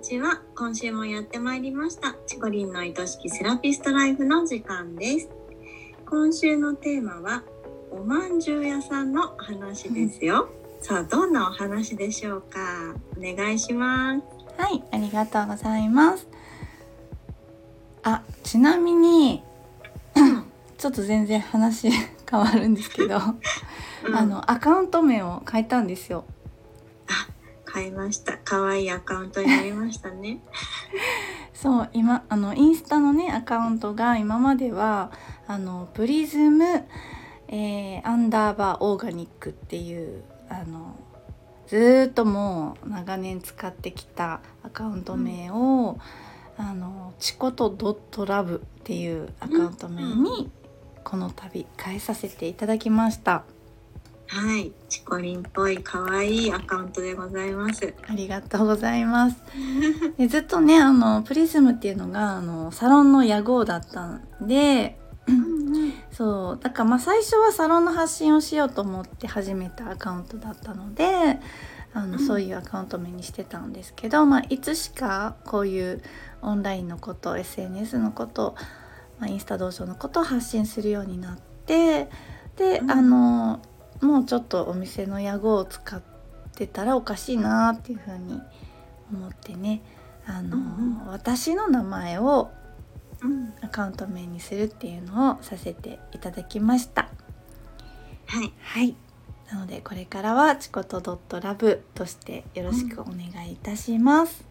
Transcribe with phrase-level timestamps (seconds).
[0.00, 0.40] ちは。
[0.56, 2.16] 今週もやってまいりました。
[2.26, 5.28] チコリンの愛しきセラピストライフの時間です。
[6.06, 7.42] 今週のテーマは
[7.90, 12.94] おまんじゅう屋さんの話ですよ、うん、さあどんなお話でしょうか？
[13.18, 14.22] お願いします。
[14.56, 16.26] はいありがとうございます。
[18.02, 19.42] あちなみに
[20.78, 21.90] ちょっと全然話
[22.30, 23.18] 変わるんですけど、
[24.08, 26.24] うん、あのアカウント名を変えたんですよ
[27.80, 28.38] 変えました。
[28.44, 30.40] 可愛いアカウントになりましたね。
[31.54, 35.10] そう今あのインスタのねアカウントが今までは
[35.46, 36.64] あのプリズム、
[37.48, 40.94] えー、アンダーバーオーガニックっていうあの
[41.66, 45.98] ずっともう長年使ってきたアカウント名を、
[46.58, 50.50] うん、あのチコトドットラブっていうアカウント名に
[51.04, 53.44] この度変えさせていただきました。
[54.32, 57.92] はい、チコリンっぽい可愛いアカウントでございます。
[58.06, 59.36] ありがとうございます。
[60.18, 65.00] でずっとね、あのプリズムっていうのがあのサロンの屋号だったんで、
[66.12, 71.40] そうだからまあ最初はサロンの発信をしようと思って始めたアカウントだったので。
[71.92, 76.00] あの、うん、そういうアカウント名にしてたんですけど、まあ、いつしかこういう
[76.40, 78.54] オンラインのこと SNS のこと、
[79.18, 82.08] まあ、インスタ道場のことを発信するようになって
[82.54, 83.60] で、うん、あの
[84.00, 86.02] もうちょっとお店の屋号を使っ
[86.54, 88.40] てたらおかしいなっていうふうに
[89.12, 89.82] 思ってね。
[90.26, 92.50] あの、うんうん、私の名前を
[93.62, 97.08] アカウント名にするっていうのをさせていただきました。
[98.26, 98.96] はい、はい、
[99.50, 104.49] なのでこれからはチコトドットラブとしてよろしくお願いいたします。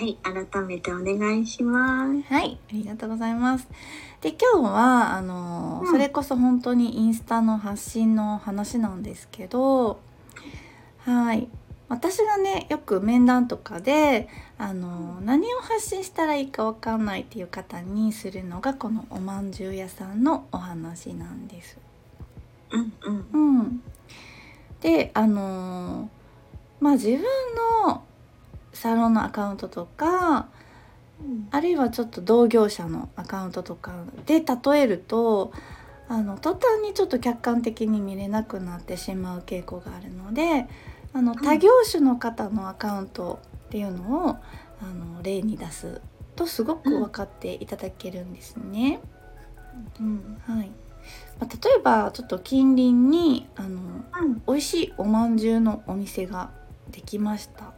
[0.00, 2.22] うん、はい、改めてお願いします。
[2.32, 3.68] はい、ありがとうございます。
[4.20, 10.00] で今日はあの、うん、それこそ本当にインスタの発信の話なんですけど
[11.04, 11.46] はい
[11.88, 21.78] 私がねよく面談とかであの何を発信したらいいか分かんないっていう方にするのがこのおまんじゅう屋さんのお話なんです。
[22.70, 23.82] うんうん、うん、
[24.80, 26.10] であの
[26.80, 27.20] まあ自分
[27.86, 28.02] の
[28.78, 30.48] サロンのアカウントとか
[31.50, 33.92] あるいはちょっと同業者のアカウントとか
[34.26, 35.52] で例えると
[36.08, 40.68] あの途端にちょっと客観的に見れなくなってしまう傾向があるので
[41.12, 46.00] あの他業種の方のアカウントっていうのをあの例に出す
[46.36, 49.00] とすごく分かっていただけるんですね。
[49.98, 50.70] うん、はい。
[51.40, 53.80] まあ、例えばちょっと近隣にあの、
[54.20, 56.50] うん、美味しいおまんじゅうのお店が
[56.90, 57.72] できました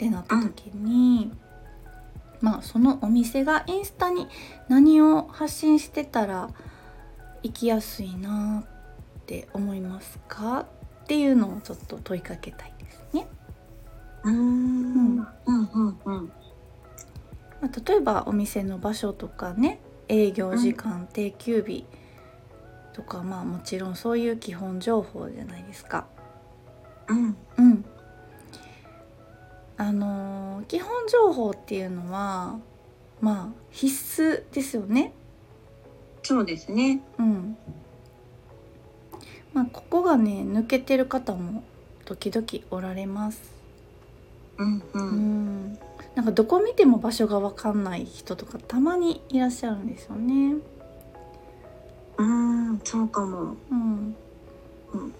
[0.00, 1.38] ってなった時に、うん
[2.40, 4.26] まあそのお店がインスタに
[4.66, 6.48] 何を発信してたら
[7.42, 10.60] 行きやすいなって思いますか？
[10.60, 10.66] っ
[11.06, 13.28] ていうのをちょっと問いかけたいですね。
[14.24, 14.36] うん。
[14.36, 15.16] うん。
[15.16, 16.32] うんうん
[17.60, 21.84] まあ、例えばお店の場所とかね営業時間、定休日
[22.94, 26.06] とかまあもちろんそういう基本情報じゃないですか。
[27.06, 27.36] うん、うん、
[29.80, 32.58] あの基本情報っていうのは
[33.22, 35.14] まあ必須ですよね。
[36.22, 37.00] そうですね。
[37.18, 37.56] うん。
[39.54, 41.64] まあここがね抜けてる方も
[42.04, 43.40] 時々おられます。
[44.58, 45.02] うんうん。
[45.02, 45.78] うん
[46.14, 50.56] なんかどこ見ても場所がわかんない人とかたまにいらっしゃるんですよね。
[52.18, 53.56] うん、そうかも。
[53.70, 54.14] うん。
[54.92, 55.14] うん、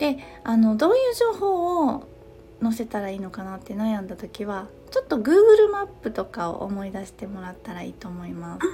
[0.00, 2.13] で、あのどういう情報を
[2.62, 8.66] 載せたらいいのかなって悩んだ時はちょっと Google マップとかを思い出してもらったらいいと思います。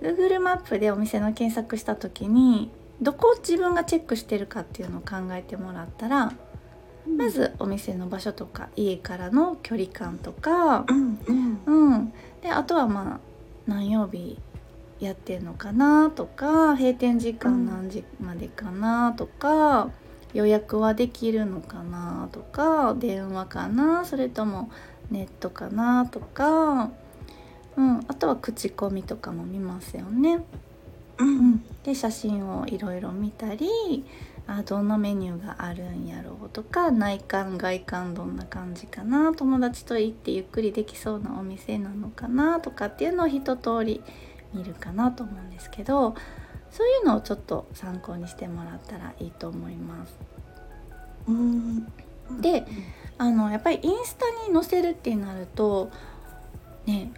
[0.00, 6.32] Google マップでお店の検索した時にどこを自分がチェックしてるかっていうのを考えてもらったら、
[7.06, 13.20] うん、まずお店の場所とか家からの距離感とか、うんうんうん、であとはまあ
[13.66, 14.38] 何曜日
[15.00, 19.90] やってんのかなとか閉店時間何時までかなとか。
[20.34, 24.70] 予約はできるのかなとか電話かなそれとも
[25.10, 26.90] ネットかなとか、
[27.76, 30.44] うん、あとは口コミとかも見ますよね。
[31.18, 34.04] うん、で写真をいろいろ見たり
[34.46, 44.02] あどんなメニューがあるんやろうとか内観外観どんな感じかな友達と行ってゆっくりできそうなお店なのかなとかっていうのを一通り
[44.52, 46.14] 見るかなと思うんですけど
[46.72, 50.14] そういうのをちょっと参考にしてもらったらいいと思います。
[51.28, 51.86] うん。
[52.40, 52.66] で
[53.18, 55.90] あのやっぱりインスタに載せるってなると
[56.86, 57.12] ね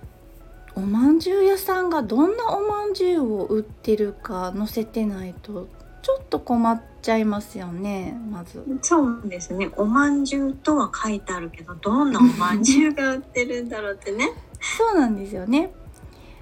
[0.74, 5.68] おまんじゅう屋さんがどんなおまんじゅうを売ってるか載せてないと
[6.02, 8.64] ちょっっと困っちゃいますよねまず。
[8.82, 9.70] そうですね。
[9.76, 14.32] おまんじゅうとは書いてあるけどどんなおまんじゅうが売ってるんだろうってね。
[14.60, 15.72] そうなんですよね。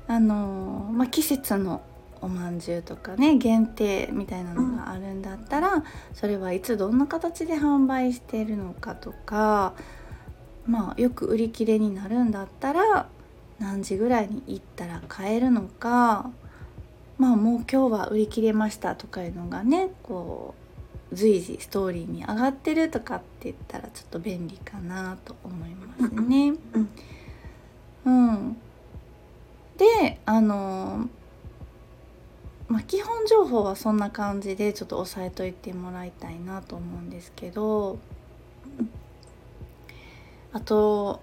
[0.07, 1.83] あのまあ季節の
[2.23, 5.85] おまんじゅうとかね限定みたいなのがあるんだったら、
[6.15, 9.75] それはいつどんな形で販売しているのかとか
[10.67, 13.09] まあよく売り切れになるんだったら
[13.59, 16.31] 何時ぐらいに行ったら買えるのか
[17.19, 20.55] まあもう今日は売り切れましたとかいうのがねこ
[21.11, 26.55] う随時ストーリーに上がってるとかって言ったらちょっと便利かなと思いますね。
[28.05, 28.57] うん、うん、
[29.77, 30.72] であの
[33.27, 37.99] 情報はそんな感じでちょっと押さえといてもらいたいなと思うんですけど
[40.53, 41.21] あと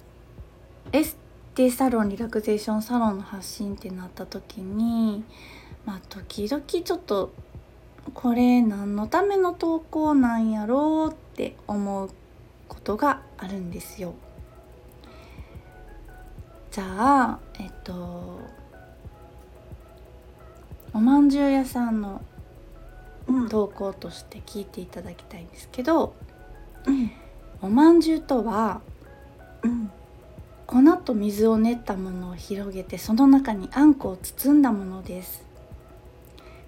[0.91, 1.17] エス
[1.55, 5.23] テサロンリラクゼーションサロンの発信ってなった時に
[5.85, 7.31] まあ時々ちょっと
[8.13, 12.09] これ何のための投稿なんやろうって思う
[12.67, 14.13] ことがあるんですよ。
[16.71, 18.39] じゃあえっと
[20.93, 22.21] おまんじゅう屋さんの
[23.49, 26.15] 投稿として聞いていただきたいんですけど、
[26.85, 27.11] うん、
[27.61, 28.81] おまんじゅうとは、
[29.63, 29.91] うん、
[30.65, 35.43] 粉と水を練ったものを広げてその中にあんこを包んだものです。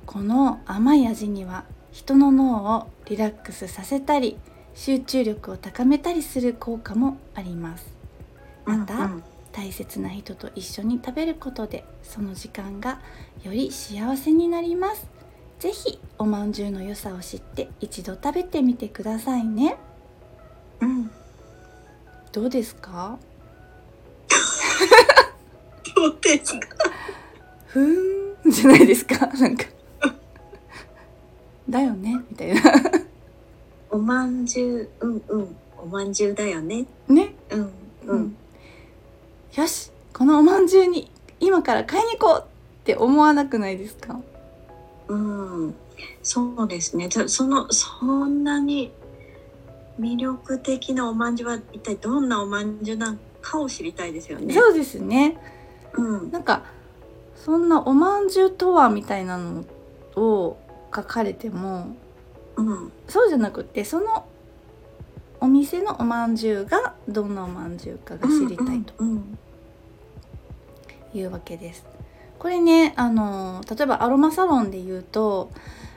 [0.06, 4.38] この甘い味には人の脳をリラックスさせたり
[4.74, 7.94] 集中力を高めたりする効果もあります。
[8.66, 13.02] また、うんうん大切な人と一緒に食べることでその時間が
[13.44, 15.06] より幸せになります。
[15.60, 19.78] 是非おまんじゅうの良さを知って一度食べてみてくださいね。
[20.80, 21.12] うん。
[22.32, 23.20] どうですか？
[25.96, 26.68] どうですか？
[27.68, 29.28] ふーんじゃないですか？
[29.28, 29.66] なんか。
[31.70, 32.20] だよね？
[32.30, 32.62] みたいな。
[33.92, 35.56] おまんじゅううんうん。
[35.78, 36.86] おまんじゅうだよね。
[37.08, 37.36] ね。
[37.52, 37.72] うんうん、
[38.08, 38.38] うん
[39.56, 41.12] よしこのおまんじゅうに
[41.42, 42.46] 今から買いに行こうっ
[42.86, 44.18] て思わなくないですか？
[45.10, 45.76] うん。
[46.24, 47.10] そうですね。
[47.12, 48.94] そのそんなに
[50.00, 54.54] 魅力的なおまんじゅうは一体どんなおまんじゅうなのかを知りたいですよね。
[54.54, 55.38] そうですね。
[55.96, 56.64] うん、なんか
[57.36, 59.66] そんなおまんじゅうとはみたいなの
[60.16, 60.58] を
[60.96, 61.94] 書かれても、
[62.56, 64.26] うん、そうじゃなくてその
[65.42, 68.94] お店のおまんじゅうがどんなおまんじゅうかが知りたいと
[71.14, 71.84] いうわけです。
[72.38, 75.52] これねあの例えばアロマサロンで言うと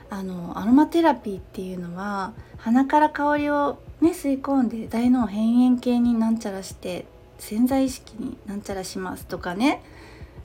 [0.09, 7.05] あのアロマテラピーっていうのは鼻から香りをね吸い込んで大脳辺縁系になんちゃらして
[7.39, 9.83] 潜在意識になんちゃらしますとかね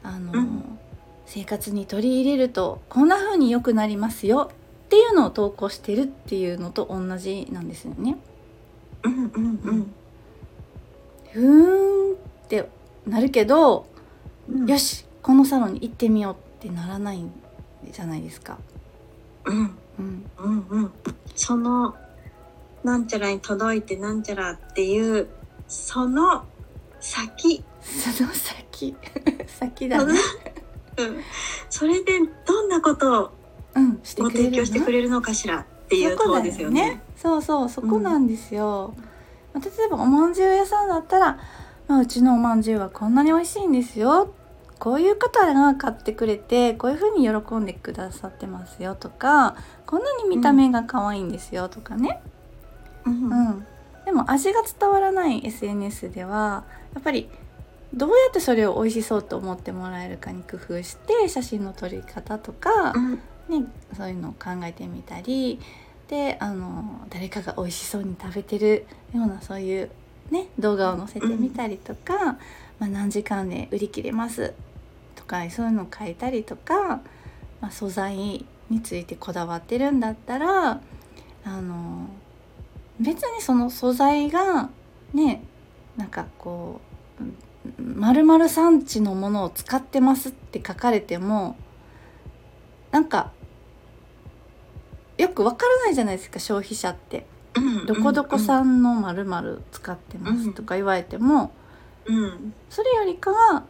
[0.03, 0.79] あの、うん、
[1.27, 4.51] 生活に取り入れるとこんな風に良くなりますよ
[4.85, 8.19] っていうのを投稿してるっていうのと同じなんですよね。
[9.35, 9.95] うんうんうん。
[11.33, 12.17] ふーんっ
[12.49, 12.69] て
[13.07, 13.87] なるけど、
[14.49, 17.31] うん、よしこのサロンに行ってみようってならないん
[17.91, 18.59] じゃないですか。
[19.45, 20.93] うん、うん、うんうん。
[21.35, 21.95] その
[22.83, 25.29] なんちゃらに届いてなんちゃらっていう
[25.69, 26.45] その
[27.01, 27.63] 先。
[27.83, 28.97] その先。
[29.47, 30.15] 先だね、
[30.97, 31.21] うん、
[31.69, 33.31] それでどんなことを
[34.19, 37.03] ご提供してくれるのかしらっていうところですよね。
[37.17, 39.05] そうそうそこなんですよ、うん、
[39.55, 41.39] 例えばおまんじゅう屋さんだったら、
[41.89, 44.33] まあ、うちのおまんじゅうはこんなに美味しいんですよ。
[44.79, 49.55] こういう方が買ってくれてこういう風に喜んでくださってますよとか
[49.85, 52.23] こんなに見た目が可愛いんですよとかね、
[53.05, 53.67] うん、うん、
[54.07, 56.65] でも味が伝わらない SNS では
[56.95, 57.29] やっぱり
[57.93, 65.61] どうやってそれを美味しそうと思ってもらえるかに工夫して写真の撮り方とか、うん、ね、そういうのを考えてみたり
[66.11, 69.91] であの誰かが美味しそうに食べてるようなそういう、
[70.33, 72.37] ね、動画を載せてみたりとか、うん、ま
[72.81, 74.53] あ、何時間で売り切れます
[75.15, 77.01] とかそういうのを書いたりとか、
[77.61, 80.81] まあ、素材についてこだわってるんだったら
[81.45, 82.09] あの
[82.99, 84.69] 別にその素材が
[85.15, 85.45] ね
[85.97, 86.81] なんかこ
[87.79, 91.57] う丸々産地のものを使ってますって書かれても
[92.91, 93.31] なんか
[95.21, 97.27] よくわからないじゃないですか消費者って。
[97.87, 101.53] どこどこ産のまるまる使ってますとか言われても、
[102.07, 103.65] うん、それよりかは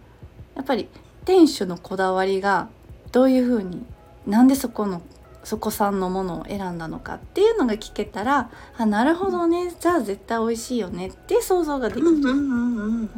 [0.55, 0.89] やっぱり
[1.25, 2.69] 店主のこだわりが
[3.13, 3.85] どういうふうに
[4.27, 5.01] なんでそこの
[5.43, 12.13] そこ産のものを選んだのかっていうのが聞けたらあなるほどねじゃあ絶対美味しいよねって想像ができるわ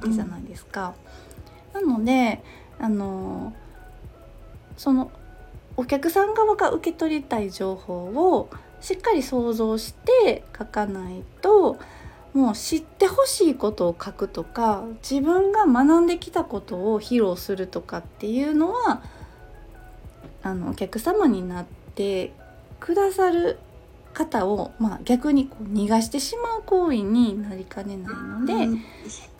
[0.00, 0.94] けじゃないですか。
[1.74, 2.42] なので
[2.78, 3.52] あの
[4.76, 5.10] その
[5.76, 8.50] お客さん側が受け取りたい情報を
[8.80, 11.78] しっかり想像して書かないと
[12.34, 19.02] もう知ってほしいことを書くとか自分が学んできたことを披露するとかっていうのは
[20.42, 21.64] あのお客様になっ
[21.94, 22.32] て
[22.80, 23.58] くださる
[24.12, 28.54] 方を、まあ、逆にこう逃がしてしまう行為になりかねないので、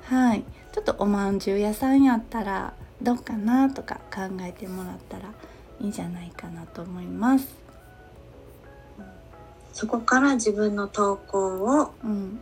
[0.04, 5.32] はい、ちょっとおまんじゅう屋さんやったらどうかなとか考えてもらったら
[5.82, 7.54] いいんじゃないかなと思います。
[9.72, 12.40] そこから自分の投稿を、うん、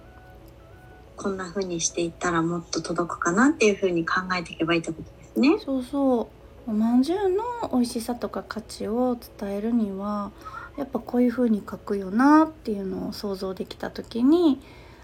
[1.16, 5.58] こんな風にしていったらもっと届くかなっていう風に考えていけばいいってことですね。
[5.64, 6.22] そうそ
[6.66, 10.30] うおまんじゅうの美味しさとか価値を伝えるには
[10.76, 14.60] やっぱこういう風に書くよなっていうのを想像できた時に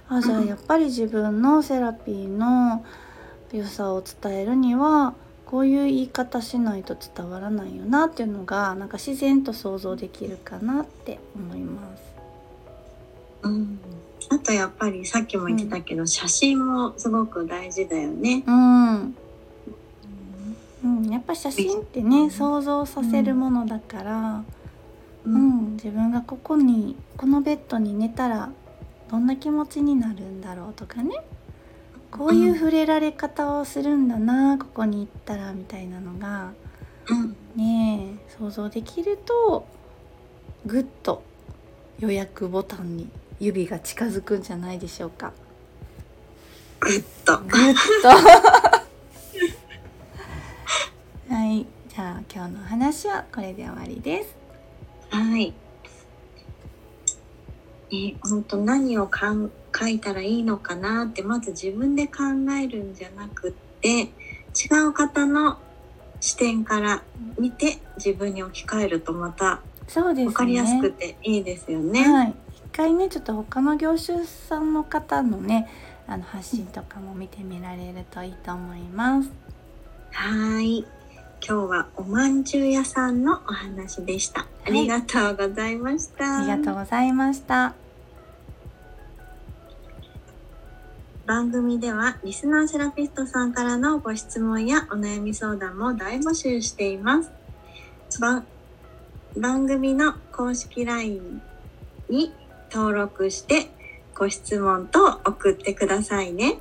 [0.08, 2.84] あじゃあやっぱり自分のセラピーの
[3.52, 5.14] 良さを伝えるには
[5.46, 12.02] こういう言い方しないと伝わらないよなっていうのがなんか自然と想像できるかなって思います。
[13.42, 13.78] うん、
[14.28, 18.42] あとやっぱりさっきも言ってたけど、うん、写真もすごく大事だよね。
[18.44, 19.16] うん、
[20.84, 24.44] うん、やっぱ写真ってね、想像させるものだから、
[25.24, 28.50] うん、自分がここにこのベッドに寝たら
[29.10, 31.24] どんな気持ちになるんだろうとかね
[32.18, 36.52] こういう触れられ方をするんだな、ここに行ったらみたいなのが、
[37.54, 39.66] ね想像できると
[40.66, 41.23] ぐっと
[41.99, 43.08] 予約ボタンに
[43.38, 45.32] 指が近づくんじゃないでしょうか。
[46.80, 47.38] ぐっと。
[47.38, 47.50] ぐっ
[48.02, 48.08] と。
[51.35, 54.37] はい、じゃあ今日の話はこれで終わりです。
[55.11, 55.52] はい。
[57.90, 62.23] ね、本当何をかん書いたらいいのかなってまず自分で考
[62.59, 64.09] えるんじゃなくって違
[64.88, 65.59] う方の
[66.21, 67.02] 視点から
[67.38, 72.09] 見て自分に置き換えるとまた分かりやすくていいですよね。
[72.11, 75.68] はい、一回ねちょっと他の業種さんの方のね
[76.09, 79.30] あの発信とかも見てみられるといいと思います。
[80.12, 80.87] はい
[81.47, 84.47] 今日はおまんじゅう屋さんのお話でした。
[84.64, 86.38] ありがとうございました。
[86.38, 87.85] ありがとうございました。
[91.26, 97.33] 番組ではリスナーセラピストさんからのご質問やお悩み相談も大募集しています。
[99.37, 101.42] 番組の公式 LINE
[102.09, 102.33] に
[102.73, 103.71] 登録して
[104.14, 106.59] ご質問と送ってくださいね。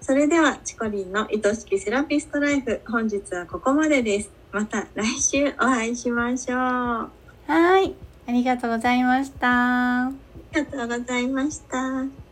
[0.00, 4.30] それでは、チコリンの愛しきセラピストライフ、本日はここまでです。
[4.52, 6.58] また来週お会いしましょう。
[6.58, 7.94] はい。
[8.28, 10.06] ありがとうございました。
[10.06, 10.12] あ
[10.54, 12.25] りがとうございました。